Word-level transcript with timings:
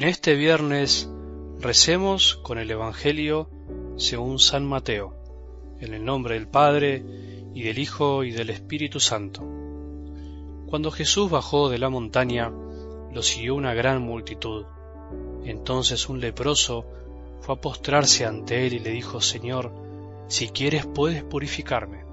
En 0.00 0.08
este 0.08 0.34
viernes 0.34 1.10
recemos 1.58 2.36
con 2.36 2.56
el 2.56 2.70
Evangelio 2.70 3.50
según 3.98 4.38
San 4.38 4.64
Mateo, 4.64 5.14
en 5.78 5.92
el 5.92 6.06
nombre 6.06 6.36
del 6.36 6.48
Padre, 6.48 7.04
y 7.52 7.62
del 7.64 7.78
Hijo, 7.78 8.24
y 8.24 8.30
del 8.30 8.48
Espíritu 8.48 8.98
Santo. 8.98 9.42
Cuando 10.68 10.90
Jesús 10.90 11.30
bajó 11.30 11.68
de 11.68 11.76
la 11.76 11.90
montaña, 11.90 12.50
lo 13.12 13.22
siguió 13.22 13.54
una 13.54 13.74
gran 13.74 14.00
multitud. 14.00 14.64
Entonces 15.44 16.08
un 16.08 16.18
leproso 16.18 16.86
fue 17.42 17.56
a 17.56 17.60
postrarse 17.60 18.24
ante 18.24 18.66
él 18.66 18.72
y 18.72 18.78
le 18.78 18.92
dijo, 18.92 19.20
Señor, 19.20 19.70
si 20.28 20.48
quieres 20.48 20.86
puedes 20.86 21.24
purificarme. 21.24 22.06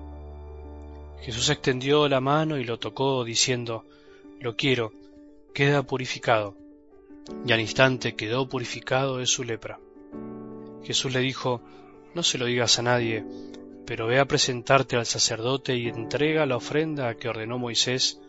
Jesús 1.21 1.49
extendió 1.49 2.09
la 2.09 2.19
mano 2.19 2.57
y 2.57 2.65
lo 2.65 2.79
tocó, 2.79 3.23
diciendo, 3.23 3.85
Lo 4.41 4.57
quiero, 4.57 4.91
queda 5.53 5.83
purificado 5.83 6.66
y 7.45 7.51
al 7.51 7.59
instante 7.59 8.15
quedó 8.15 8.47
purificado 8.47 9.17
de 9.17 9.25
su 9.25 9.43
lepra. 9.43 9.79
Jesús 10.83 11.13
le 11.13 11.19
dijo, 11.19 11.61
No 12.13 12.23
se 12.23 12.37
lo 12.37 12.45
digas 12.45 12.79
a 12.79 12.83
nadie, 12.83 13.25
pero 13.85 14.07
ve 14.07 14.19
a 14.19 14.25
presentarte 14.25 14.95
al 14.95 15.05
sacerdote 15.05 15.75
y 15.75 15.87
entrega 15.87 16.45
la 16.45 16.57
ofrenda 16.57 17.15
que 17.15 17.29
ordenó 17.29 17.57
Moisés 17.57 18.19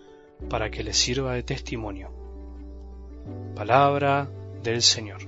para 0.49 0.71
que 0.71 0.85
le 0.85 0.93
sirva 0.93 1.35
de 1.35 1.43
testimonio. 1.43 2.11
Palabra 3.55 4.29
del 4.63 4.83
Señor. 4.83 5.21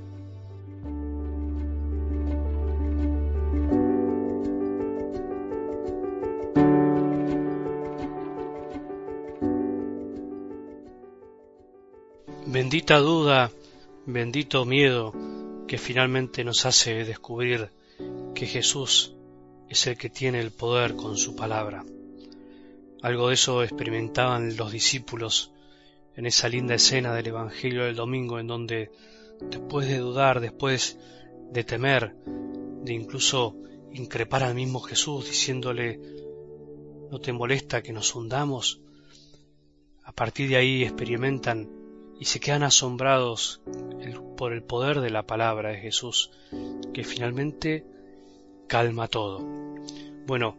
Bendita 12.47 12.99
duda 12.99 13.51
bendito 14.07 14.65
miedo 14.65 15.13
que 15.67 15.79
finalmente 15.79 16.43
nos 16.45 16.67
hace 16.67 17.05
descubrir 17.05 17.71
que 18.35 18.47
Jesús 18.47 19.15
es 19.69 19.87
el 19.87 19.97
que 19.97 20.11
tiene 20.11 20.41
el 20.41 20.51
poder 20.51 20.97
con 20.97 21.17
su 21.17 21.37
palabra. 21.37 21.85
Algo 23.03 23.29
de 23.29 23.35
eso 23.35 23.63
experimentaban 23.63 24.57
los 24.57 24.73
discípulos 24.73 25.53
en 26.17 26.27
esa 26.27 26.49
linda 26.49 26.75
escena 26.75 27.15
del 27.15 27.29
Evangelio 27.29 27.85
del 27.85 27.97
domingo 27.97 28.39
en 28.39 28.47
donde 28.47 28.91
después 29.41 29.87
de 29.87 29.99
dudar, 29.99 30.41
después 30.41 30.99
de 31.51 31.65
temer, 31.65 32.15
de 32.83 32.93
incluso 32.93 33.57
increpar 33.93 34.43
al 34.43 34.55
mismo 34.55 34.81
Jesús 34.81 35.27
diciéndole 35.27 36.01
¿no 37.11 37.21
te 37.21 37.33
molesta 37.33 37.83
que 37.83 37.93
nos 37.93 38.15
hundamos? 38.15 38.81
A 40.05 40.13
partir 40.13 40.49
de 40.49 40.57
ahí 40.57 40.83
experimentan 40.83 41.80
y 42.21 42.27
se 42.27 42.39
quedan 42.39 42.63
asombrados 42.63 43.63
por 44.37 44.53
el 44.53 44.63
poder 44.63 45.01
de 45.01 45.09
la 45.09 45.27
palabra 45.27 45.71
de 45.71 45.79
Jesús, 45.79 46.31
que 46.93 47.03
finalmente 47.03 47.87
calma 48.69 49.09
todo. 49.09 49.41
Bueno, 50.27 50.55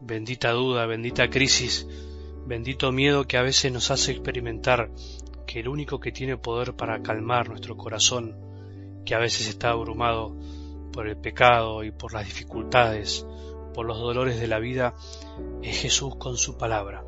bendita 0.00 0.50
duda, 0.50 0.84
bendita 0.86 1.30
crisis, 1.30 1.86
bendito 2.44 2.90
miedo 2.90 3.28
que 3.28 3.36
a 3.36 3.42
veces 3.42 3.72
nos 3.72 3.92
hace 3.92 4.10
experimentar 4.10 4.90
que 5.46 5.60
el 5.60 5.68
único 5.68 6.00
que 6.00 6.10
tiene 6.10 6.36
poder 6.36 6.74
para 6.74 7.00
calmar 7.02 7.48
nuestro 7.48 7.76
corazón, 7.76 8.36
que 9.04 9.14
a 9.14 9.20
veces 9.20 9.46
está 9.48 9.70
abrumado 9.70 10.36
por 10.92 11.06
el 11.06 11.16
pecado 11.16 11.84
y 11.84 11.92
por 11.92 12.14
las 12.14 12.26
dificultades, 12.26 13.24
por 13.74 13.86
los 13.86 13.98
dolores 14.00 14.40
de 14.40 14.48
la 14.48 14.58
vida, 14.58 14.94
es 15.62 15.82
Jesús 15.82 16.16
con 16.16 16.36
su 16.36 16.58
palabra. 16.58 17.04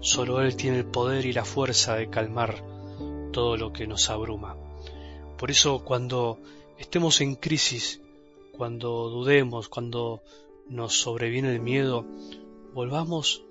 Solo 0.00 0.40
Él 0.40 0.56
tiene 0.56 0.78
el 0.78 0.86
poder 0.86 1.26
y 1.26 1.34
la 1.34 1.44
fuerza 1.44 1.96
de 1.96 2.08
calmar 2.08 2.75
todo 3.36 3.58
lo 3.58 3.70
que 3.70 3.86
nos 3.86 4.08
abruma. 4.08 4.56
Por 5.36 5.50
eso 5.50 5.84
cuando 5.84 6.38
estemos 6.78 7.20
en 7.20 7.34
crisis, 7.34 8.00
cuando 8.56 9.10
dudemos, 9.10 9.68
cuando 9.68 10.22
nos 10.70 10.98
sobreviene 10.98 11.52
el 11.52 11.60
miedo, 11.60 12.06
volvamos 12.72 13.44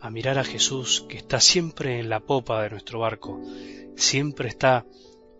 a 0.00 0.10
mirar 0.10 0.38
a 0.38 0.44
Jesús 0.44 1.06
que 1.08 1.16
está 1.16 1.40
siempre 1.40 1.98
en 1.98 2.10
la 2.10 2.20
popa 2.20 2.62
de 2.62 2.68
nuestro 2.68 2.98
barco, 2.98 3.40
siempre 3.96 4.50
está 4.50 4.84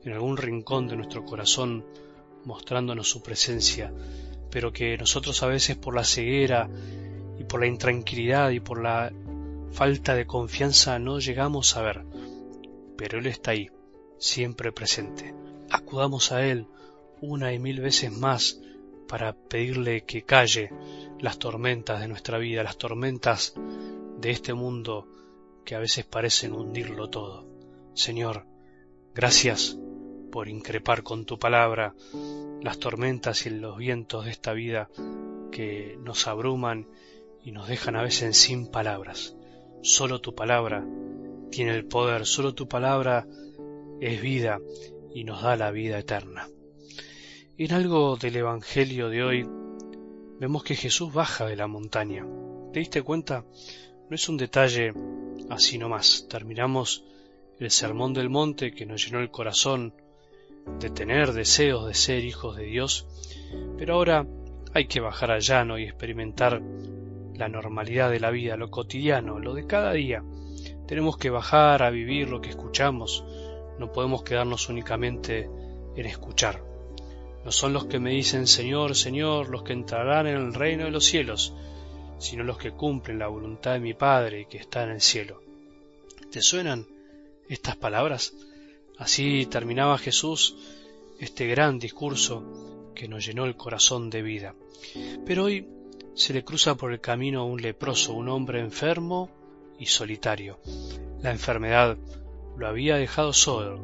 en 0.05 0.15
algún 0.15 0.39
rincón 0.39 0.89
de 0.89 0.97
nuestro 0.97 1.27
corazón 1.27 1.85
mostrándonos 2.47 3.11
su 3.11 3.23
presencia, 3.23 3.93
pero 4.51 4.73
que 4.73 4.97
nosotros 4.97 5.43
a 5.43 5.49
veces 5.49 5.77
por 5.77 5.95
la 5.95 6.05
ceguera 6.05 6.71
y 7.39 7.45
por 7.45 7.61
la 7.61 7.67
intranquilidad 7.67 8.53
y 8.53 8.61
por 8.61 8.83
la 8.83 9.13
falta 9.71 10.15
de 10.15 10.25
confianza 10.25 10.99
no 10.99 11.19
llegamos 11.19 11.77
a 11.77 11.83
ver. 11.83 12.07
Pero 12.97 13.19
Él 13.19 13.27
está 13.27 13.51
ahí, 13.51 13.69
siempre 14.23 14.71
presente. 14.71 15.35
Acudamos 15.69 16.31
a 16.31 16.47
Él 16.47 16.67
una 17.21 17.53
y 17.53 17.59
mil 17.59 17.81
veces 17.81 18.13
más 18.13 18.61
para 19.09 19.33
pedirle 19.35 20.05
que 20.05 20.23
calle 20.23 20.71
las 21.19 21.39
tormentas 21.39 22.01
de 22.01 22.09
nuestra 22.09 22.39
vida, 22.39 22.63
las 22.63 22.79
tormentas 22.79 23.55
de 24.19 24.31
este 24.31 24.55
mundo 24.55 25.09
que 25.65 25.75
a 25.75 25.81
veces 25.81 26.05
parecen 26.05 26.53
hundirlo 26.53 27.11
todo. 27.11 27.47
Señor, 27.95 28.47
gracias 29.13 29.77
por 30.31 30.49
increpar 30.49 31.03
con 31.03 31.27
tu 31.27 31.39
palabra 31.39 31.95
las 32.63 32.79
tormentas 32.79 33.45
y 33.47 33.51
los 33.51 33.77
vientos 33.77 34.25
de 34.25 34.31
esta 34.31 34.53
vida 34.53 34.89
que 35.51 35.99
nos 36.01 36.29
abruman 36.29 36.87
y 37.45 37.51
nos 37.51 37.67
dejan 37.67 37.97
a 37.97 38.03
veces 38.03 38.37
sin 38.37 38.69
palabras. 38.69 39.37
Solo 39.83 40.21
tu 40.21 40.35
palabra 40.35 40.87
tiene 41.51 41.75
el 41.75 41.85
poder, 41.85 42.25
solo 42.25 42.55
tu 42.55 42.69
palabra 42.69 43.27
es 44.03 44.21
vida 44.21 44.61
y 45.15 45.23
nos 45.23 45.43
da 45.43 45.57
la 45.57 45.71
vida 45.71 45.99
eterna. 45.99 46.49
En 47.57 47.73
algo 47.73 48.17
del 48.17 48.35
Evangelio 48.35 49.09
de 49.09 49.23
hoy 49.23 49.49
vemos 50.41 50.65
que 50.65 50.75
Jesús 50.75 51.13
baja 51.13 51.47
de 51.47 51.55
la 51.55 51.69
montaña. 51.69 52.27
¿Te 52.73 52.81
diste 52.81 53.03
cuenta? 53.03 53.45
No 54.11 54.17
es 54.17 54.29
un 54.29 54.37
detalle 54.37 54.93
así 55.51 55.79
nomás. 55.79 56.27
Terminamos 56.29 57.05
el 57.61 57.71
sermón 57.71 58.13
del 58.13 58.29
monte 58.29 58.73
que 58.73 58.87
nos 58.87 59.07
llenó 59.07 59.21
el 59.21 59.31
corazón 59.31 59.95
de 60.81 60.91
tener 60.91 61.33
deseos 61.33 61.87
de 61.87 61.95
ser 61.95 62.25
hijos 62.25 62.57
de 62.57 62.65
Dios, 62.65 63.07
pero 63.79 63.95
ahora 63.95 64.27
hay 64.75 64.87
que 64.87 65.01
bajar 65.01 65.31
al 65.31 65.43
llano 65.43 65.79
y 65.79 65.85
experimentar 65.85 66.61
la 67.37 67.49
normalidad 67.49 68.11
de 68.11 68.19
la 68.19 68.31
vida, 68.31 68.57
lo 68.57 68.69
cotidiano, 68.69 69.39
lo 69.39 69.55
de 69.55 69.67
cada 69.67 69.93
día. 69.93 70.25
Tenemos 70.89 71.17
que 71.17 71.31
bajar 71.31 71.85
a 71.85 71.91
vivir 71.91 72.29
lo 72.29 72.41
que 72.41 72.51
escuchamos, 72.51 73.25
no 73.83 73.91
podemos 73.91 74.23
quedarnos 74.23 74.69
únicamente 74.69 75.51
en 75.97 76.07
escuchar. 76.07 76.63
No 77.45 77.51
son 77.51 77.73
los 77.73 77.87
que 77.87 77.99
me 77.99 78.13
dicen 78.13 78.47
Señor, 78.47 78.95
Señor 78.95 79.49
los 79.49 79.65
que 79.65 79.73
entrarán 79.73 80.29
en 80.29 80.37
el 80.37 80.55
reino 80.55 80.85
de 80.85 80.93
los 80.93 81.05
cielos, 81.05 81.53
sino 82.19 82.45
los 82.45 82.59
que 82.59 82.71
cumplen 82.71 83.19
la 83.19 83.27
voluntad 83.27 83.73
de 83.73 83.81
mi 83.81 83.93
Padre 83.93 84.47
que 84.49 84.59
está 84.59 84.85
en 84.85 84.91
el 84.91 85.01
cielo. 85.01 85.43
¿Te 86.31 86.41
suenan 86.43 86.87
estas 87.49 87.75
palabras? 87.75 88.35
Así 88.99 89.47
terminaba 89.47 89.99
Jesús 89.99 90.55
este 91.19 91.49
gran 91.49 91.81
discurso 91.81 92.93
que 92.95 93.09
nos 93.09 93.27
llenó 93.27 93.47
el 93.47 93.57
corazón 93.57 94.11
de 94.11 94.23
vida. 94.23 94.55
Pero 95.27 95.43
hoy 95.43 95.67
se 96.15 96.33
le 96.33 96.45
cruza 96.45 96.77
por 96.77 96.93
el 96.93 97.01
camino 97.01 97.47
un 97.47 97.61
leproso, 97.61 98.13
un 98.13 98.29
hombre 98.29 98.61
enfermo 98.61 99.29
y 99.77 99.87
solitario. 99.87 100.61
La 101.21 101.33
enfermedad 101.33 101.99
lo 102.57 102.69
había 102.69 102.97
dejado 102.97 103.33
solo, 103.33 103.81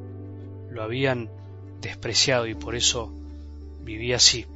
lo 0.71 0.83
habían 0.83 1.31
despreciado 1.81 2.47
y 2.47 2.55
por 2.55 2.75
eso 2.75 3.13
vivía 3.83 4.17
así, 4.17 4.47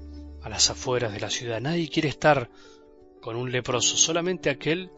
a 0.42 0.48
las 0.48 0.70
afueras 0.70 1.12
de 1.12 1.20
la 1.20 1.30
ciudad. 1.30 1.60
Nadie 1.60 1.88
quiere 1.88 2.08
estar 2.08 2.50
con 3.20 3.36
un 3.36 3.52
leproso, 3.52 3.96
solamente 3.96 4.50
aquel 4.50 4.90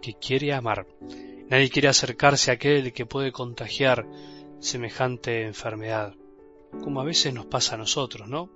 que 0.00 0.14
quiere 0.14 0.52
amar. 0.52 0.86
Nadie 1.48 1.70
quiere 1.70 1.88
acercarse 1.88 2.50
a 2.50 2.54
aquel 2.54 2.92
que 2.92 3.06
puede 3.06 3.32
contagiar 3.32 4.06
semejante 4.60 5.42
enfermedad, 5.42 6.14
como 6.82 7.00
a 7.00 7.04
veces 7.04 7.32
nos 7.32 7.46
pasa 7.46 7.74
a 7.74 7.78
nosotros, 7.78 8.28
¿no? 8.28 8.50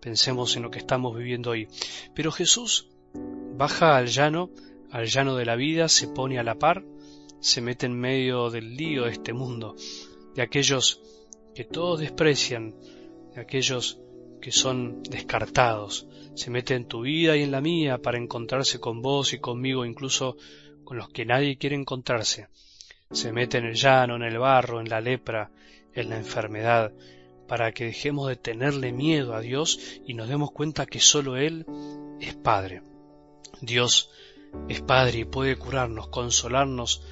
Pensemos 0.00 0.56
en 0.56 0.62
lo 0.62 0.70
que 0.70 0.78
estamos 0.78 1.16
viviendo 1.16 1.50
hoy. 1.50 1.68
Pero 2.14 2.32
Jesús 2.32 2.88
baja 3.56 3.96
al 3.96 4.06
llano, 4.06 4.50
al 4.90 5.06
llano 5.06 5.36
de 5.36 5.44
la 5.44 5.56
vida, 5.56 5.88
se 5.88 6.08
pone 6.08 6.38
a 6.38 6.44
la 6.44 6.54
par 6.54 6.84
se 7.40 7.60
mete 7.60 7.86
en 7.86 7.98
medio 7.98 8.50
del 8.50 8.76
lío 8.76 9.04
de 9.04 9.12
este 9.12 9.32
mundo, 9.32 9.76
de 10.34 10.42
aquellos 10.42 11.00
que 11.54 11.64
todos 11.64 12.00
desprecian, 12.00 12.74
de 13.34 13.40
aquellos 13.40 14.00
que 14.40 14.52
son 14.52 15.02
descartados, 15.02 16.06
se 16.34 16.50
mete 16.50 16.74
en 16.74 16.86
tu 16.86 17.02
vida 17.02 17.36
y 17.36 17.42
en 17.42 17.50
la 17.50 17.60
mía 17.60 17.98
para 17.98 18.18
encontrarse 18.18 18.78
con 18.78 19.02
vos 19.02 19.32
y 19.32 19.38
conmigo, 19.40 19.84
incluso 19.84 20.36
con 20.84 20.96
los 20.96 21.08
que 21.08 21.26
nadie 21.26 21.58
quiere 21.58 21.74
encontrarse. 21.74 22.48
Se 23.10 23.32
mete 23.32 23.58
en 23.58 23.64
el 23.64 23.74
llano, 23.74 24.16
en 24.16 24.22
el 24.22 24.38
barro, 24.38 24.80
en 24.80 24.88
la 24.88 25.00
lepra, 25.00 25.50
en 25.92 26.10
la 26.10 26.16
enfermedad, 26.16 26.92
para 27.48 27.72
que 27.72 27.86
dejemos 27.86 28.28
de 28.28 28.36
tenerle 28.36 28.92
miedo 28.92 29.34
a 29.34 29.40
Dios 29.40 30.00
y 30.06 30.14
nos 30.14 30.28
demos 30.28 30.52
cuenta 30.52 30.86
que 30.86 31.00
sólo 31.00 31.36
Él 31.36 31.66
es 32.20 32.36
Padre. 32.36 32.82
Dios 33.60 34.10
es 34.68 34.80
Padre 34.82 35.20
y 35.20 35.24
puede 35.24 35.56
curarnos, 35.56 36.08
consolarnos, 36.08 37.02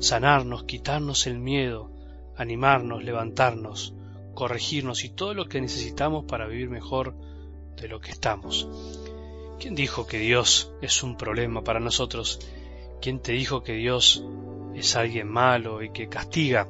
sanarnos, 0.00 0.64
quitarnos 0.64 1.26
el 1.26 1.38
miedo, 1.38 1.90
animarnos, 2.36 3.02
levantarnos, 3.02 3.94
corregirnos 4.34 5.04
y 5.04 5.10
todo 5.10 5.34
lo 5.34 5.46
que 5.46 5.60
necesitamos 5.60 6.24
para 6.26 6.46
vivir 6.46 6.68
mejor 6.68 7.14
de 7.76 7.88
lo 7.88 8.00
que 8.00 8.10
estamos. 8.10 8.68
¿Quién 9.58 9.74
dijo 9.74 10.06
que 10.06 10.18
Dios 10.18 10.72
es 10.82 11.02
un 11.02 11.16
problema 11.16 11.64
para 11.64 11.80
nosotros? 11.80 12.40
¿Quién 13.00 13.20
te 13.20 13.32
dijo 13.32 13.62
que 13.62 13.72
Dios 13.72 14.22
es 14.74 14.96
alguien 14.96 15.28
malo 15.28 15.82
y 15.82 15.90
que 15.90 16.08
castiga? 16.08 16.68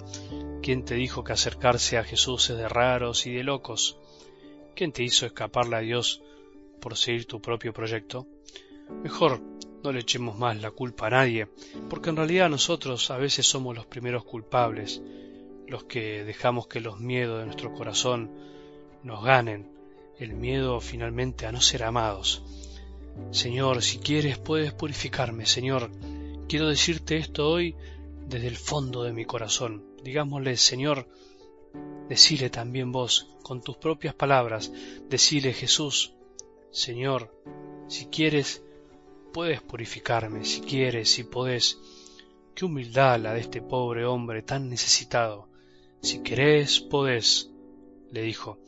¿Quién 0.62 0.84
te 0.84 0.94
dijo 0.94 1.24
que 1.24 1.32
acercarse 1.32 1.98
a 1.98 2.04
Jesús 2.04 2.50
es 2.50 2.56
de 2.56 2.68
raros 2.68 3.26
y 3.26 3.32
de 3.32 3.42
locos? 3.42 3.98
¿Quién 4.74 4.92
te 4.92 5.02
hizo 5.02 5.26
escaparle 5.26 5.76
a 5.76 5.80
Dios 5.80 6.22
por 6.80 6.96
seguir 6.96 7.26
tu 7.26 7.40
propio 7.40 7.72
proyecto? 7.72 8.26
Mejor 9.02 9.40
no 9.86 9.92
le 9.92 10.00
echemos 10.00 10.36
más 10.36 10.60
la 10.60 10.72
culpa 10.72 11.06
a 11.06 11.10
nadie, 11.10 11.46
porque 11.88 12.10
en 12.10 12.16
realidad 12.16 12.50
nosotros 12.50 13.08
a 13.12 13.18
veces 13.18 13.46
somos 13.46 13.76
los 13.76 13.86
primeros 13.86 14.24
culpables, 14.24 15.00
los 15.68 15.84
que 15.84 16.24
dejamos 16.24 16.66
que 16.66 16.80
los 16.80 16.98
miedos 16.98 17.38
de 17.38 17.46
nuestro 17.46 17.72
corazón 17.72 18.32
nos 19.04 19.24
ganen, 19.24 19.70
el 20.18 20.34
miedo 20.34 20.80
finalmente 20.80 21.46
a 21.46 21.52
no 21.52 21.60
ser 21.60 21.84
amados. 21.84 22.42
Señor, 23.30 23.80
si 23.80 23.98
quieres 23.98 24.38
puedes 24.38 24.72
purificarme, 24.72 25.46
Señor. 25.46 25.90
Quiero 26.48 26.68
decirte 26.68 27.16
esto 27.16 27.48
hoy 27.48 27.76
desde 28.26 28.48
el 28.48 28.56
fondo 28.56 29.04
de 29.04 29.12
mi 29.12 29.24
corazón. 29.24 29.84
Digámosle, 30.02 30.56
Señor, 30.56 31.08
decile 32.08 32.50
también 32.50 32.90
vos, 32.90 33.36
con 33.42 33.60
tus 33.60 33.76
propias 33.76 34.14
palabras, 34.14 34.72
decile 35.08 35.52
Jesús, 35.52 36.12
Señor, 36.72 37.32
si 37.86 38.06
quieres, 38.06 38.64
puedes 39.36 39.60
purificarme, 39.60 40.46
si 40.46 40.62
quieres, 40.62 41.10
si 41.10 41.22
podés. 41.22 41.78
Qué 42.54 42.64
humildad 42.64 43.20
la 43.20 43.34
de 43.34 43.40
este 43.40 43.60
pobre 43.60 44.06
hombre 44.06 44.40
tan 44.40 44.70
necesitado. 44.70 45.50
Si 46.00 46.22
querés, 46.22 46.80
podés, 46.80 47.50
le 48.10 48.22
dijo. 48.22 48.58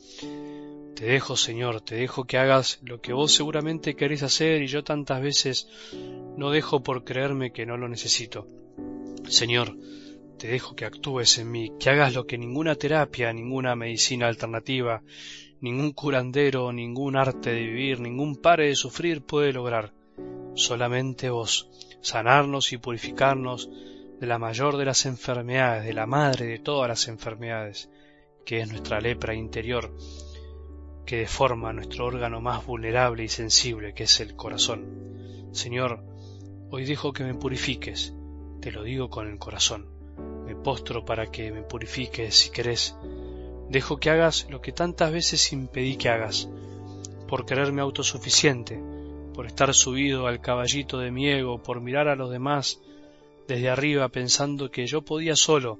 Te 0.95 1.05
dejo, 1.07 1.35
Señor, 1.35 1.81
te 1.81 1.95
dejo 1.95 2.25
que 2.25 2.37
hagas 2.37 2.77
lo 2.83 3.01
que 3.01 3.13
vos 3.13 3.33
seguramente 3.33 3.95
querés 3.95 4.21
hacer 4.21 4.61
y 4.61 4.67
yo 4.67 4.83
tantas 4.83 5.19
veces 5.23 5.67
no 6.37 6.51
dejo 6.51 6.83
por 6.83 7.03
creerme 7.03 7.51
que 7.51 7.65
no 7.65 7.75
lo 7.75 7.89
necesito. 7.89 8.45
Señor, 9.27 9.75
te 10.37 10.49
dejo 10.49 10.75
que 10.75 10.85
actúes 10.85 11.35
en 11.39 11.49
mí, 11.49 11.71
que 11.79 11.89
hagas 11.89 12.13
lo 12.13 12.27
que 12.27 12.37
ninguna 12.37 12.75
terapia, 12.75 13.33
ninguna 13.33 13.75
medicina 13.75 14.27
alternativa, 14.27 15.01
ningún 15.61 15.93
curandero, 15.93 16.71
ningún 16.71 17.17
arte 17.17 17.49
de 17.53 17.59
vivir, 17.59 17.99
ningún 17.99 18.35
pare 18.35 18.67
de 18.67 18.75
sufrir 18.75 19.23
puede 19.23 19.51
lograr. 19.51 19.97
Solamente 20.55 21.29
vos, 21.29 21.69
sanarnos 22.01 22.73
y 22.73 22.77
purificarnos 22.77 23.69
de 24.19 24.27
la 24.27 24.37
mayor 24.37 24.77
de 24.77 24.85
las 24.85 25.05
enfermedades, 25.05 25.85
de 25.85 25.93
la 25.93 26.05
madre 26.05 26.45
de 26.45 26.59
todas 26.59 26.89
las 26.89 27.07
enfermedades, 27.07 27.89
que 28.45 28.59
es 28.59 28.69
nuestra 28.69 28.99
lepra 28.99 29.33
interior, 29.33 29.95
que 31.05 31.17
deforma 31.17 31.71
nuestro 31.71 32.05
órgano 32.05 32.41
más 32.41 32.65
vulnerable 32.65 33.23
y 33.23 33.29
sensible, 33.29 33.93
que 33.93 34.03
es 34.03 34.19
el 34.19 34.35
corazón. 34.35 35.49
Señor, 35.51 36.03
hoy 36.69 36.85
dejo 36.85 37.13
que 37.13 37.23
me 37.23 37.33
purifiques, 37.33 38.13
te 38.61 38.71
lo 38.71 38.83
digo 38.83 39.09
con 39.09 39.27
el 39.29 39.39
corazón. 39.39 39.87
Me 40.45 40.55
postro 40.55 41.05
para 41.05 41.31
que 41.31 41.51
me 41.51 41.61
purifiques 41.61 42.35
si 42.35 42.49
querés. 42.49 42.95
Dejo 43.69 43.97
que 43.97 44.09
hagas 44.09 44.47
lo 44.49 44.61
que 44.61 44.71
tantas 44.71 45.11
veces 45.11 45.53
impedí 45.53 45.95
que 45.95 46.09
hagas, 46.09 46.49
por 47.27 47.45
quererme 47.45 47.81
autosuficiente, 47.81 48.81
por 49.33 49.45
estar 49.45 49.73
subido 49.73 50.27
al 50.27 50.41
caballito 50.41 50.99
de 50.99 51.11
mi 51.11 51.29
ego, 51.29 51.61
por 51.61 51.81
mirar 51.81 52.07
a 52.07 52.15
los 52.15 52.31
demás 52.31 52.81
desde 53.47 53.69
arriba 53.69 54.09
pensando 54.09 54.69
que 54.69 54.85
yo 54.85 55.01
podía 55.01 55.35
solo, 55.35 55.79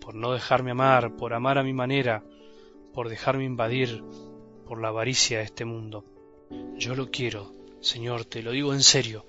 por 0.00 0.14
no 0.14 0.32
dejarme 0.32 0.70
amar, 0.70 1.16
por 1.16 1.34
amar 1.34 1.58
a 1.58 1.62
mi 1.62 1.72
manera, 1.72 2.22
por 2.94 3.10
dejarme 3.10 3.44
invadir, 3.44 4.02
por 4.66 4.80
la 4.80 4.88
avaricia 4.88 5.38
de 5.38 5.44
este 5.44 5.64
mundo. 5.64 6.04
Yo 6.78 6.94
lo 6.94 7.10
quiero, 7.10 7.52
Señor, 7.80 8.24
te 8.24 8.42
lo 8.42 8.52
digo 8.52 8.72
en 8.72 8.82
serio, 8.82 9.26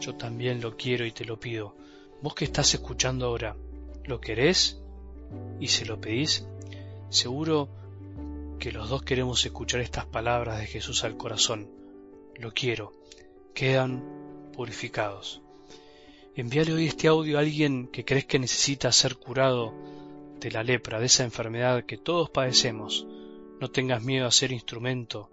yo 0.00 0.14
también 0.14 0.60
lo 0.62 0.76
quiero 0.76 1.04
y 1.04 1.12
te 1.12 1.24
lo 1.24 1.38
pido. 1.38 1.74
Vos 2.22 2.34
que 2.34 2.44
estás 2.44 2.72
escuchando 2.72 3.26
ahora, 3.26 3.54
¿lo 4.04 4.20
querés? 4.20 4.80
¿Y 5.60 5.68
se 5.68 5.84
lo 5.84 6.00
pedís? 6.00 6.46
Seguro 7.10 7.68
que 8.58 8.72
los 8.72 8.88
dos 8.88 9.02
queremos 9.02 9.44
escuchar 9.44 9.80
estas 9.80 10.06
palabras 10.06 10.58
de 10.58 10.66
Jesús 10.66 11.04
al 11.04 11.16
corazón. 11.16 11.68
Lo 12.40 12.52
quiero. 12.52 12.94
Quedan 13.52 14.50
purificados. 14.54 15.42
Envíale 16.34 16.72
hoy 16.72 16.86
este 16.86 17.06
audio 17.08 17.36
a 17.36 17.40
alguien 17.40 17.88
que 17.88 18.06
crees 18.06 18.24
que 18.24 18.38
necesita 18.38 18.90
ser 18.92 19.16
curado 19.16 19.74
de 20.40 20.50
la 20.50 20.62
lepra, 20.62 20.98
de 20.98 21.04
esa 21.04 21.24
enfermedad 21.24 21.84
que 21.84 21.98
todos 21.98 22.30
padecemos 22.30 23.06
no 23.60 23.70
tengas 23.70 24.02
miedo 24.02 24.26
a 24.26 24.30
ser 24.30 24.52
instrumento 24.52 25.28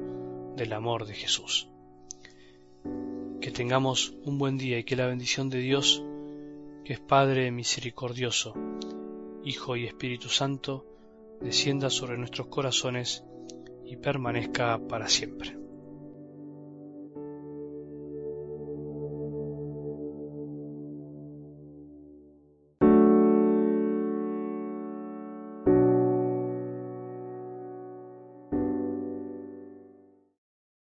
del 0.57 0.73
amor 0.73 1.05
de 1.05 1.13
Jesús. 1.13 1.69
Que 3.39 3.51
tengamos 3.51 4.13
un 4.25 4.37
buen 4.37 4.57
día 4.57 4.77
y 4.77 4.83
que 4.83 4.97
la 4.97 5.07
bendición 5.07 5.49
de 5.49 5.59
Dios, 5.59 6.03
que 6.83 6.91
es 6.91 6.99
Padre 6.99 7.51
misericordioso, 7.51 8.53
Hijo 9.45 9.77
y 9.77 9.85
Espíritu 9.85 10.27
Santo, 10.27 10.85
descienda 11.39 11.89
sobre 11.89 12.17
nuestros 12.17 12.47
corazones 12.47 13.23
y 13.85 13.95
permanezca 13.95 14.77
para 14.89 15.07
siempre. 15.07 15.66